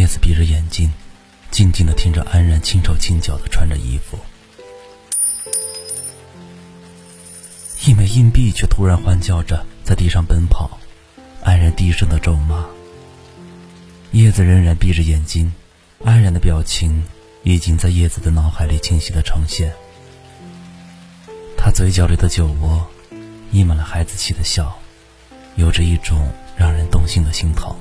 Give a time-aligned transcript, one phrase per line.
[0.00, 0.90] 叶子闭着眼睛，
[1.50, 4.18] 静静的听着安然轻手轻脚的穿着衣服。
[7.84, 10.80] 一枚硬币却突然欢叫着在地上奔跑，
[11.44, 12.64] 安然低声的咒骂。
[14.12, 15.52] 叶子仍然闭着眼睛，
[16.02, 17.04] 安然的表情
[17.42, 19.70] 已经在叶子的脑海里清晰的呈现。
[21.58, 22.86] 他嘴角里的酒窝，
[23.52, 24.74] 溢满了孩子气的笑，
[25.56, 27.76] 有着一种让人动心的心疼。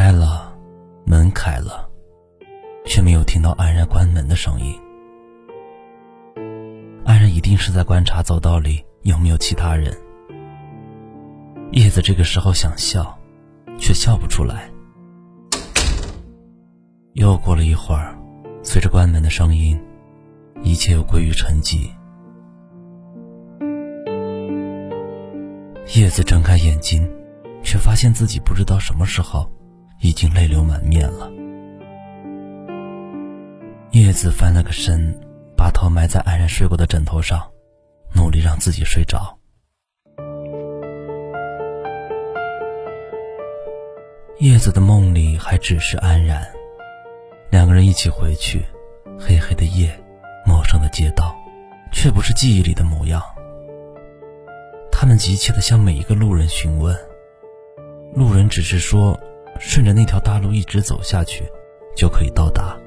[0.00, 0.56] 开了，
[1.04, 1.90] 门开了，
[2.86, 4.72] 却没有听到安然关门的声音。
[7.04, 9.92] 安然一定是在观察走道里有没有其他人。
[11.72, 13.18] 叶子这个时候想笑，
[13.76, 14.70] 却笑不出来。
[17.14, 18.16] 又过了一会儿，
[18.62, 19.76] 随着关门的声音，
[20.62, 21.90] 一切又归于沉寂。
[25.96, 27.04] 叶子睁开眼睛，
[27.64, 29.50] 却发现自己不知道什么时候
[30.00, 31.30] 已经泪流满面了。
[33.92, 35.18] 叶子翻了个身，
[35.56, 37.50] 把头埋在安然睡过的枕头上，
[38.14, 39.36] 努力让自己睡着。
[44.38, 46.46] 叶子的梦里还只是安然。
[47.50, 48.62] 两个人一起回去，
[49.18, 49.90] 黑黑的夜，
[50.46, 51.34] 陌生的街道，
[51.90, 53.20] 却不是记忆里的模样。
[54.92, 56.96] 他们急切地向每一个路人询问，
[58.14, 59.18] 路人只是说，
[59.58, 61.44] 顺着那条大路一直走下去，
[61.96, 62.78] 就可以到达。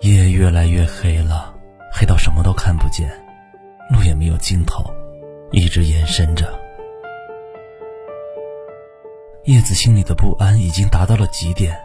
[0.00, 1.54] 夜越来越黑了，
[1.92, 3.08] 黑到什么都看不见，
[3.90, 4.84] 路也没有尽头，
[5.50, 6.52] 一直延伸着。
[9.44, 11.78] 叶子心里的不安已经达到了极点，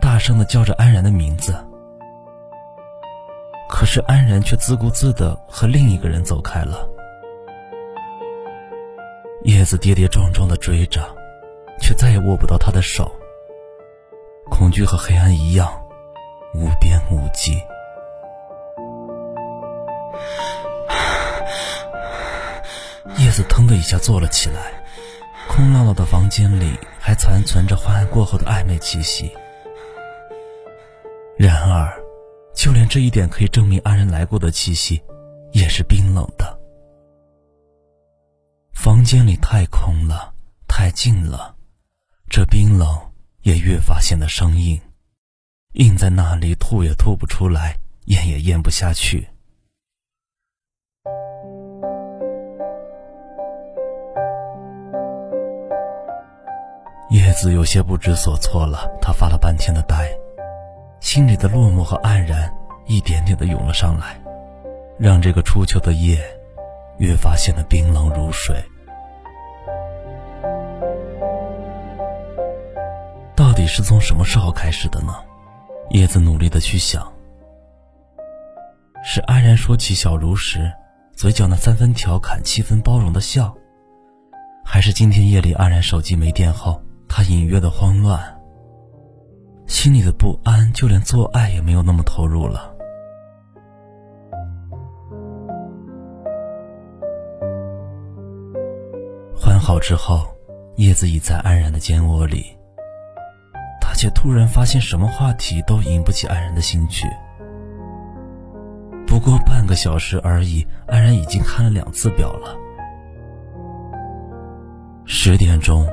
[0.00, 1.54] 大声的叫着安然的名字。
[3.68, 6.88] 可是安然却自顾自的和另一个人走开了。
[9.44, 11.00] 叶子跌跌撞撞的追着，
[11.82, 13.10] 却再也握不到他的手。
[14.48, 15.68] 恐惧和黑暗一样，
[16.54, 17.62] 无边无际。
[23.18, 24.72] 叶子腾的一下坐了起来。
[25.48, 29.30] 空落落的房间里还残存着欢爱过后的暧昧气息。
[31.36, 31.92] 然而，
[32.54, 35.02] 就连这一点可以证明安然来过的气息，
[35.50, 36.58] 也是冰冷的。
[38.72, 40.32] 房间里太空了，
[40.68, 41.54] 太静了，
[42.34, 42.88] 这冰冷
[43.42, 44.80] 也越发显得生硬，
[45.74, 47.76] 硬在那里，吐也吐不出来，
[48.06, 49.28] 咽也咽不下去。
[57.10, 60.10] 叶子有些不知所措了，他发了半天的呆，
[61.00, 62.50] 心里的落寞和黯然
[62.86, 64.18] 一点点的涌了上来，
[64.98, 66.18] 让这个初秋的夜
[66.96, 68.56] 越发显得冰冷如水。
[73.62, 75.14] 底是从什么时候开始的呢？
[75.90, 77.12] 叶子努力的去想，
[79.04, 80.68] 是安然说起小茹时，
[81.14, 83.54] 嘴角那三分调侃七分包容的笑，
[84.64, 86.82] 还是今天夜里安然手机没电后？
[87.08, 88.20] 他隐约的慌乱，
[89.68, 92.74] 心里的不安，就连做爱也没有那么投入了。
[99.36, 100.26] 换好之后，
[100.78, 102.56] 叶子倚在安然的肩窝里，
[104.02, 107.06] 且突然发现，什么话题都引不起安然的兴趣。
[109.06, 112.56] 不过半个小时而已，安然已经看了两次表了，
[115.04, 115.86] 十点钟。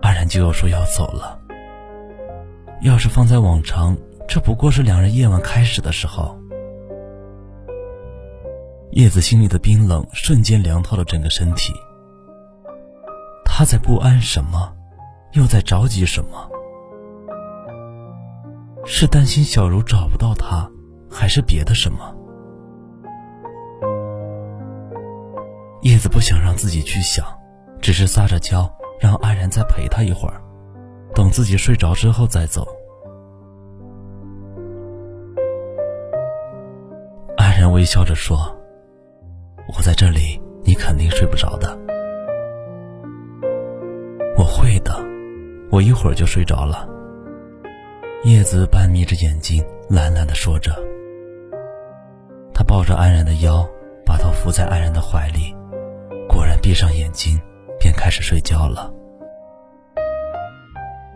[0.00, 1.38] 安然就要说要走了。
[2.80, 3.94] 要是放在往常，
[4.26, 6.34] 这不过是两人夜晚开始的时候。
[8.92, 11.74] 叶子心里的冰冷瞬间凉透了整个身体。
[13.44, 14.74] 他在不安什么，
[15.32, 16.50] 又在着急什么？
[18.86, 20.70] 是担心小茹找不到他，
[21.10, 22.14] 还是别的什么？
[25.82, 27.26] 叶子不想让自己去想，
[27.80, 28.70] 只是撒着娇。
[28.98, 30.40] 让安然再陪他一会儿，
[31.14, 32.66] 等自己睡着之后再走。
[37.36, 38.38] 安然微笑着说
[39.76, 41.78] ：“我在这里，你肯定睡不着的。”
[44.38, 44.96] 我会的，
[45.70, 46.88] 我一会儿就睡着了。
[48.26, 50.76] 叶子半眯着眼睛，懒懒的说着。
[52.52, 53.64] 他抱着安然的腰，
[54.04, 55.54] 把头伏在安然的怀里，
[56.28, 57.40] 果然闭上眼睛，
[57.78, 58.92] 便开始睡觉了。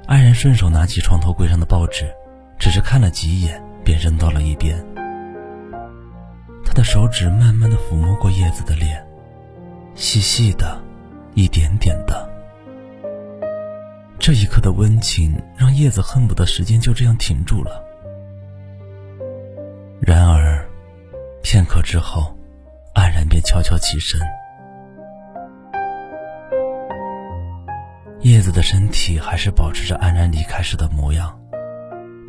[0.07, 2.09] 安然顺手拿起床头柜上的报纸，
[2.61, 4.79] 只是看了几眼，便扔到了一边。
[6.65, 9.05] 他的手指慢慢的抚摸过叶子的脸，
[9.97, 10.81] 细细的，
[11.35, 12.31] 一点点的。
[14.21, 15.35] 这一刻的温情，
[15.71, 17.81] 让叶子恨不得时间就这样停住了。
[20.01, 20.69] 然而，
[21.45, 22.37] 片刻之后，
[22.93, 24.21] 安然便悄悄起身。
[28.23, 31.39] 叶子的身体还是保持着安然离开时的模样，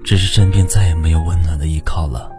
[0.06, 2.32] 只是身边再也没有温暖的依靠了。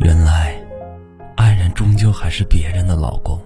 [0.00, 0.60] 原来，
[1.36, 3.40] 安然终究还是别人的老公。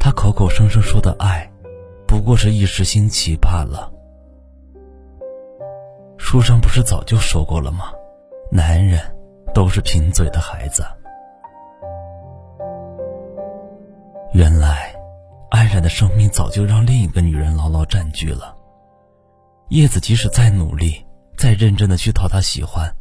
[0.00, 1.48] 他口口声声说的爱，
[2.14, 3.92] 不过是一时兴起罢了。
[6.16, 7.86] 书上不是早就说过了吗？
[8.52, 9.00] 男人
[9.52, 10.84] 都是贫嘴的孩子。
[14.32, 14.94] 原来，
[15.50, 18.54] 安然的生命早就让另一个女人牢牢占据了。
[19.70, 21.04] 叶子即使再努力、
[21.36, 22.94] 再认真的去讨她喜欢，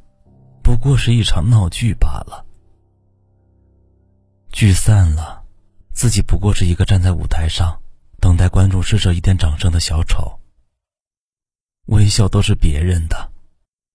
[0.64, 2.44] 不过是一场闹剧罢了。
[4.52, 5.44] 聚散了，
[5.94, 7.80] 自己不过是一个站在舞台上，
[8.34, 10.40] 等待观众施舍一点掌声的小丑。
[11.86, 13.32] 微笑都是别人的，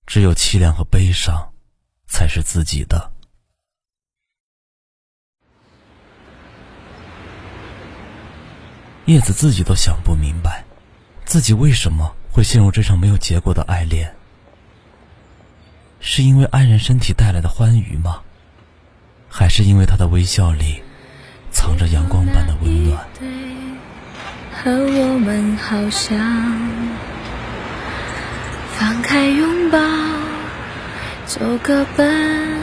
[0.06, 1.52] 只有凄凉和悲伤，
[2.06, 3.11] 才是自己的。
[9.06, 10.64] 叶子自己都想不明白，
[11.25, 14.14] 自己为什么会陷入这场没有结果的爱恋？
[15.99, 18.23] 是因为爱人身体带来的欢愉吗？
[19.29, 20.81] 还是因为他的微笑里
[21.50, 23.05] 藏着阳光般的温暖？
[24.64, 26.19] 和我们好像
[28.76, 29.78] 放开拥抱，
[31.26, 32.58] 做个奔。